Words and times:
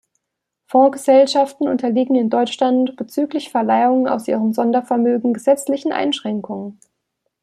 Fondsgesellschaften 0.65 1.67
unterliegen 1.69 2.15
in 2.15 2.31
Deutschland 2.31 2.95
bezüglich 2.95 3.51
Verleihungen 3.51 4.07
aus 4.07 4.27
ihren 4.27 4.51
Sondervermögen 4.51 5.31
gesetzlichen 5.31 5.91
Einschränkungen. 5.91 6.79